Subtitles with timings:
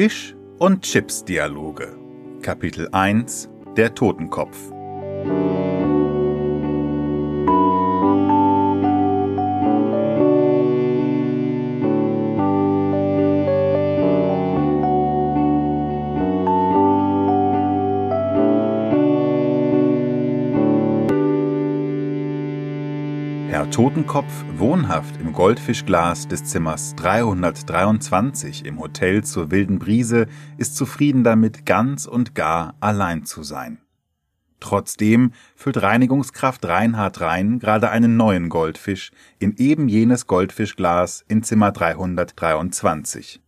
[0.00, 1.94] Fisch und Chips Dialoge.
[2.40, 4.56] Kapitel 1 Der Totenkopf.
[23.70, 30.26] Totenkopf, wohnhaft im Goldfischglas des Zimmers 323 im Hotel zur wilden Brise,
[30.58, 33.78] ist zufrieden damit, ganz und gar allein zu sein.
[34.58, 41.70] Trotzdem füllt Reinigungskraft Reinhard Rhein gerade einen neuen Goldfisch in eben jenes Goldfischglas in Zimmer
[41.70, 43.40] 323.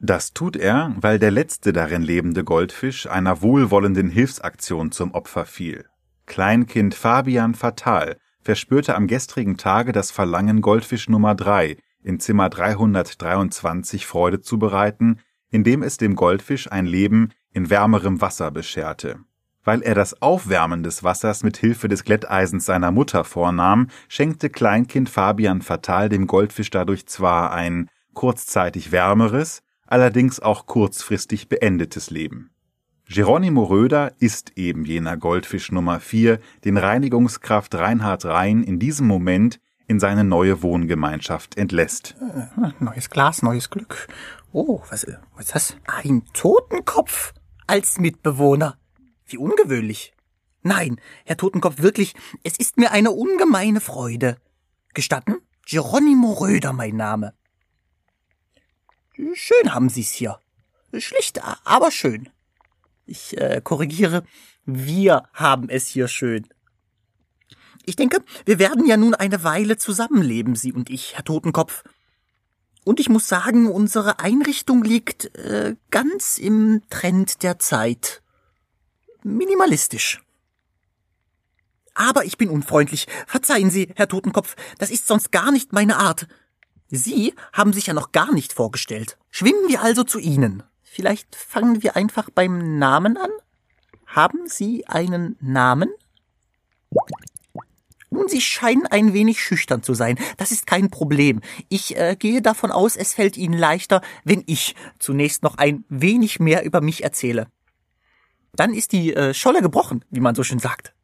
[0.00, 5.84] Das tut er, weil der letzte darin lebende Goldfisch einer wohlwollenden Hilfsaktion zum Opfer fiel.
[6.24, 8.16] Kleinkind Fabian Fatal
[8.46, 15.18] verspürte am gestrigen Tage das Verlangen, Goldfisch Nummer 3 in Zimmer 323 Freude zu bereiten,
[15.50, 19.18] indem es dem Goldfisch ein Leben in wärmerem Wasser bescherte.
[19.64, 25.08] Weil er das Aufwärmen des Wassers mit Hilfe des Glätteisens seiner Mutter vornahm, schenkte Kleinkind
[25.08, 32.50] Fabian Fatal dem Goldfisch dadurch zwar ein kurzzeitig wärmeres, allerdings auch kurzfristig beendetes Leben.
[33.08, 39.60] Geronimo Röder ist eben jener Goldfisch Nummer 4, den Reinigungskraft Reinhard Rhein in diesem Moment
[39.86, 42.16] in seine neue Wohngemeinschaft entlässt.
[42.80, 44.08] Neues Glas, neues Glück.
[44.50, 45.76] Oh, was, was ist das?
[45.86, 47.32] Ein Totenkopf
[47.68, 48.76] als Mitbewohner.
[49.24, 50.12] Wie ungewöhnlich.
[50.62, 54.36] Nein, Herr Totenkopf, wirklich, es ist mir eine ungemeine Freude.
[54.94, 55.36] Gestatten?
[55.64, 57.34] Geronimo Röder mein Name.
[59.34, 60.40] Schön haben Sie's hier.
[60.98, 62.30] Schlicht, aber schön.
[63.06, 64.24] Ich äh, korrigiere,
[64.64, 66.46] wir haben es hier schön.
[67.84, 71.84] Ich denke, wir werden ja nun eine Weile zusammenleben, Sie und ich, Herr Totenkopf.
[72.84, 78.22] Und ich muss sagen, unsere Einrichtung liegt äh, ganz im Trend der Zeit.
[79.22, 80.20] Minimalistisch.
[81.94, 83.06] Aber ich bin unfreundlich.
[83.26, 86.26] Verzeihen Sie, Herr Totenkopf, das ist sonst gar nicht meine Art.
[86.88, 89.16] Sie haben sich ja noch gar nicht vorgestellt.
[89.30, 90.62] Schwimmen wir also zu Ihnen.
[90.96, 93.28] Vielleicht fangen wir einfach beim Namen an?
[94.06, 95.90] Haben Sie einen Namen?
[98.08, 100.18] Nun, Sie scheinen ein wenig schüchtern zu sein.
[100.38, 101.42] Das ist kein Problem.
[101.68, 106.40] Ich äh, gehe davon aus, es fällt Ihnen leichter, wenn ich zunächst noch ein wenig
[106.40, 107.48] mehr über mich erzähle.
[108.54, 110.94] Dann ist die äh, Scholle gebrochen, wie man so schön sagt.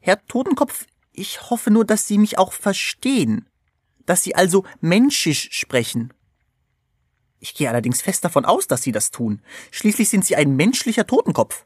[0.00, 3.46] Herr Totenkopf, ich hoffe nur, dass Sie mich auch verstehen.
[4.06, 6.14] Dass Sie also menschisch sprechen.
[7.38, 9.42] Ich gehe allerdings fest davon aus, dass Sie das tun.
[9.70, 11.64] Schließlich sind Sie ein menschlicher Totenkopf.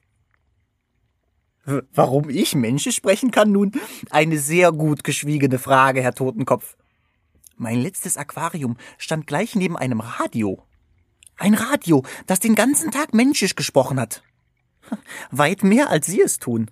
[1.93, 3.73] Warum ich Menschen sprechen kann nun?
[4.11, 6.77] Eine sehr gut geschwiegene Frage, Herr Totenkopf.
[7.57, 10.67] Mein letztes Aquarium stand gleich neben einem Radio.
[11.37, 14.23] Ein Radio, das den ganzen Tag menschisch gesprochen hat.
[15.31, 16.71] Weit mehr, als Sie es tun.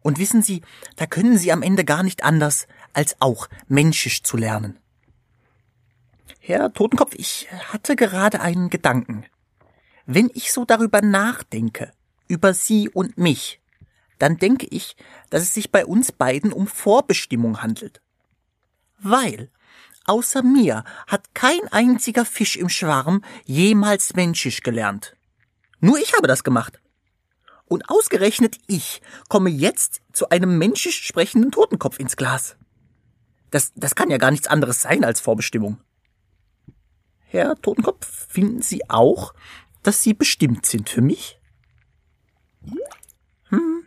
[0.00, 0.62] Und wissen Sie,
[0.96, 4.78] da können Sie am Ende gar nicht anders, als auch menschisch zu lernen.
[6.48, 9.26] Herr Totenkopf, ich hatte gerade einen Gedanken.
[10.06, 11.90] Wenn ich so darüber nachdenke,
[12.28, 13.60] über Sie und mich,
[14.20, 14.96] dann denke ich,
[15.28, 18.00] dass es sich bei uns beiden um Vorbestimmung handelt.
[19.00, 19.50] Weil
[20.04, 25.16] außer mir hat kein einziger Fisch im Schwarm jemals Menschisch gelernt.
[25.80, 26.80] Nur ich habe das gemacht.
[27.64, 32.54] Und ausgerechnet ich komme jetzt zu einem menschisch sprechenden Totenkopf ins Glas.
[33.50, 35.80] Das, das kann ja gar nichts anderes sein als Vorbestimmung.
[37.36, 39.34] Herr Totenkopf, finden Sie auch,
[39.82, 41.38] dass Sie bestimmt sind für mich?
[43.50, 43.86] Hm.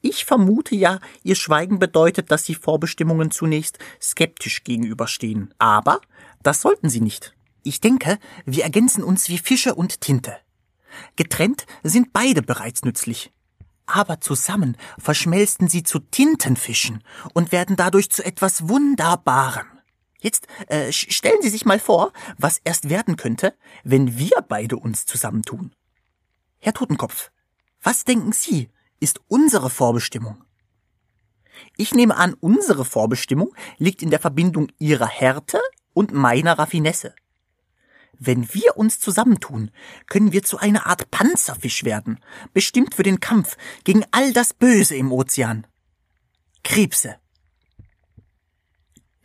[0.00, 5.52] Ich vermute ja, Ihr Schweigen bedeutet, dass Sie Vorbestimmungen zunächst skeptisch gegenüberstehen.
[5.58, 6.00] Aber
[6.42, 7.34] das sollten Sie nicht.
[7.62, 10.36] Ich denke, wir ergänzen uns wie Fische und Tinte.
[11.16, 13.30] Getrennt sind beide bereits nützlich.
[13.86, 17.02] Aber zusammen verschmelzen sie zu Tintenfischen
[17.34, 19.66] und werden dadurch zu etwas Wunderbarem.
[20.20, 25.06] Jetzt äh, stellen Sie sich mal vor, was erst werden könnte, wenn wir beide uns
[25.06, 25.74] zusammentun.
[26.58, 27.30] Herr Totenkopf,
[27.82, 28.68] was denken Sie,
[29.00, 30.44] ist unsere Vorbestimmung?
[31.76, 35.60] Ich nehme an, unsere Vorbestimmung liegt in der Verbindung Ihrer Härte
[35.94, 37.14] und meiner Raffinesse.
[38.18, 39.70] Wenn wir uns zusammentun,
[40.06, 42.20] können wir zu einer Art Panzerfisch werden,
[42.52, 45.66] bestimmt für den Kampf gegen all das Böse im Ozean.
[46.62, 47.16] Krebse,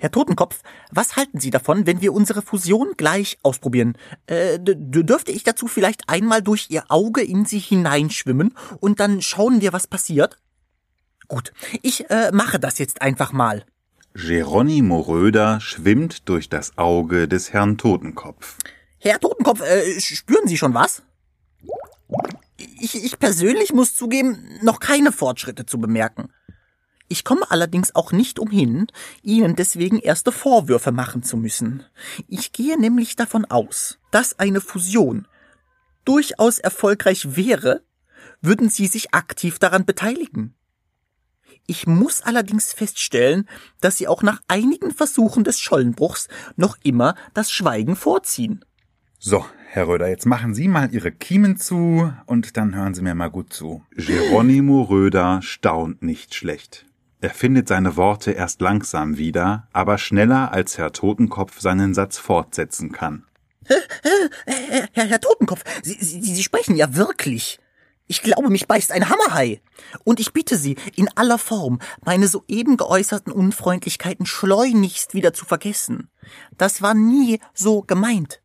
[0.05, 0.61] Herr Totenkopf,
[0.91, 3.97] was halten Sie davon, wenn wir unsere Fusion gleich ausprobieren?
[4.27, 9.61] Äh, dürfte ich dazu vielleicht einmal durch Ihr Auge in Sie hineinschwimmen und dann schauen
[9.61, 10.37] wir, was passiert?
[11.27, 13.65] Gut, ich äh, mache das jetzt einfach mal.
[14.13, 18.57] Geronimo Röder schwimmt durch das Auge des Herrn Totenkopf.
[18.99, 21.01] Herr Totenkopf, äh, spüren Sie schon was?
[22.79, 26.29] Ich, ich persönlich muss zugeben, noch keine Fortschritte zu bemerken.
[27.07, 28.87] Ich komme allerdings auch nicht umhin,
[29.21, 31.83] Ihnen deswegen erste Vorwürfe machen zu müssen.
[32.27, 35.27] Ich gehe nämlich davon aus, dass eine Fusion
[36.03, 37.83] durchaus erfolgreich wäre,
[38.41, 40.55] würden Sie sich aktiv daran beteiligen.
[41.67, 43.49] Ich muss allerdings feststellen,
[43.81, 48.63] dass Sie auch nach einigen Versuchen des Schollenbruchs noch immer das Schweigen vorziehen.
[49.17, 53.15] So, Herr Röder, jetzt machen Sie mal Ihre Kiemen zu und dann hören Sie mir
[53.15, 53.83] mal gut zu.
[53.91, 56.85] Geronimo Röder staunt nicht schlecht.
[57.25, 62.92] Er findet seine Worte erst langsam wieder, aber schneller als Herr Totenkopf seinen Satz fortsetzen
[62.92, 63.25] kann.
[63.66, 67.60] Herr, Herr, Totenkopf, Sie, Sie, Sie sprechen ja wirklich.
[68.06, 69.60] Ich glaube, mich beißt ein Hammerhai.
[70.04, 76.12] Und ich bitte Sie, in aller Form, meine soeben geäußerten Unfreundlichkeiten schleunigst wieder zu vergessen.
[76.60, 78.44] Das war nie so gemeint.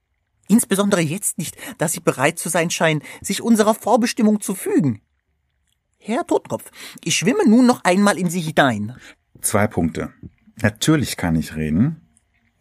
[0.49, 5.03] Insbesondere jetzt nicht, dass Sie bereit zu sein scheinen, sich unserer Vorbestimmung zu fügen.
[6.03, 6.71] Herr Totenkopf,
[7.05, 8.97] ich schwimme nun noch einmal in Sie hinein.
[9.41, 10.13] Zwei Punkte.
[10.63, 12.11] Natürlich kann ich reden,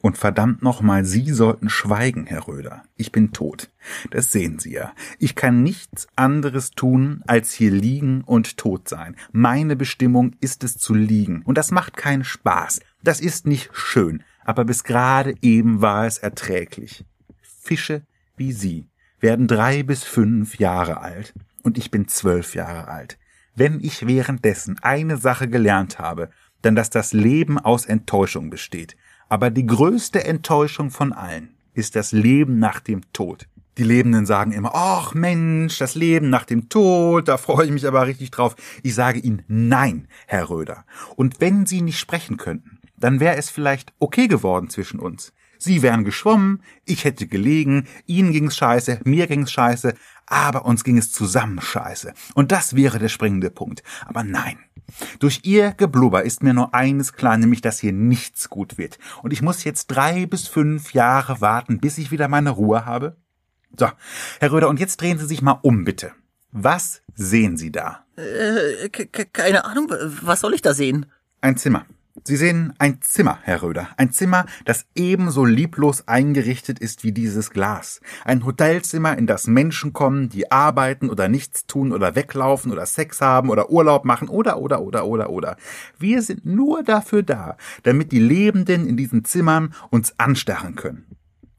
[0.01, 2.83] und verdammt nochmal, Sie sollten schweigen, Herr Röder.
[2.95, 3.69] Ich bin tot.
[4.12, 4.94] Das sehen Sie ja.
[5.19, 9.18] Ich kann nichts anderes tun, als hier liegen und tot sein.
[9.33, 11.42] Meine Bestimmung ist es zu liegen.
[11.44, 12.80] Und das macht keinen Spaß.
[13.03, 14.24] Das ist nicht schön.
[14.45, 17.03] Aber bis gerade eben war es erträglich.
[17.42, 18.03] Fische
[18.38, 18.88] wie Sie
[19.19, 21.33] werden drei bis fünf Jahre alt.
[21.62, 23.18] Und ich bin zwölf Jahre alt.
[23.59, 26.29] Wenn ich währenddessen eine Sache gelernt habe,
[26.61, 28.95] dann dass das Leben aus Enttäuschung besteht.
[29.27, 33.50] Aber die größte Enttäuschung von allen ist das Leben nach dem Tod.
[33.77, 37.85] Die Lebenden sagen immer, ach Mensch, das Leben nach dem Tod, da freue ich mich
[37.85, 38.56] aber richtig drauf.
[38.81, 40.85] Ich sage Ihnen nein, Herr Röder.
[41.17, 45.33] Und wenn Sie nicht sprechen könnten, dann wäre es vielleicht okay geworden zwischen uns.
[45.61, 49.94] Sie wären geschwommen, ich hätte gelegen, Ihnen ging's scheiße, mir ging's scheiße,
[50.25, 52.13] aber uns ging es zusammen scheiße.
[52.33, 53.83] Und das wäre der springende Punkt.
[54.06, 54.57] Aber nein.
[55.19, 58.97] Durch ihr Geblubber ist mir nur eines klar, nämlich, dass hier nichts gut wird.
[59.21, 63.17] Und ich muss jetzt drei bis fünf Jahre warten, bis ich wieder meine Ruhe habe?
[63.77, 63.88] So,
[64.39, 66.13] Herr Röder, und jetzt drehen Sie sich mal um, bitte.
[66.51, 68.06] Was sehen Sie da?
[68.15, 69.91] Äh, keine Ahnung,
[70.21, 71.06] was soll ich da sehen?
[71.41, 71.85] Ein Zimmer.
[72.24, 73.89] Sie sehen ein Zimmer, Herr Röder.
[73.98, 78.01] Ein Zimmer, das ebenso lieblos eingerichtet ist wie dieses Glas.
[78.25, 83.21] Ein Hotelzimmer, in das Menschen kommen, die arbeiten oder nichts tun oder weglaufen oder Sex
[83.21, 85.57] haben oder Urlaub machen oder, oder, oder, oder, oder.
[85.98, 91.06] Wir sind nur dafür da, damit die Lebenden in diesen Zimmern uns anstarren können.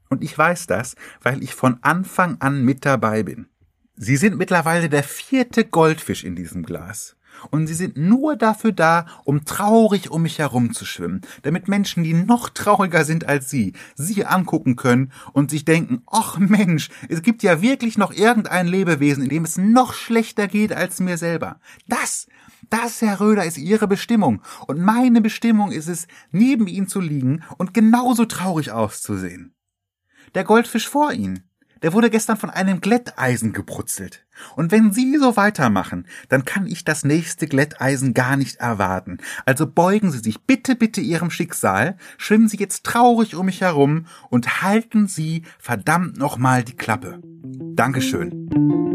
[0.09, 3.47] Und ich weiß das, weil ich von Anfang an mit dabei bin.
[3.95, 7.15] Sie sind mittlerweile der vierte Goldfisch in diesem Glas
[7.49, 12.49] und sie sind nur dafür da, um traurig um mich herumzuschwimmen, damit Menschen, die noch
[12.49, 17.61] trauriger sind als sie, sie angucken können und sich denken, ach Mensch, es gibt ja
[17.61, 21.59] wirklich noch irgendein Lebewesen, in dem es noch schlechter geht als mir selber.
[21.87, 22.27] Das,
[22.69, 24.41] das, Herr Röder, ist Ihre Bestimmung.
[24.67, 29.53] Und meine Bestimmung ist es, neben Ihnen zu liegen und genauso traurig auszusehen.
[30.35, 31.50] Der Goldfisch vor Ihnen,
[31.81, 34.25] der wurde gestern von einem Glätteisen gebrutzelt.
[34.55, 39.17] Und wenn Sie so weitermachen, dann kann ich das nächste Glätteisen gar nicht erwarten.
[39.45, 44.05] Also beugen Sie sich bitte, bitte Ihrem Schicksal, schwimmen Sie jetzt traurig um mich herum
[44.29, 47.19] und halten Sie verdammt nochmal die Klappe.
[47.23, 48.90] Dankeschön.